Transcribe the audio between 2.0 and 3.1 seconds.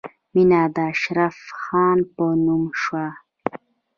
په نوم شوه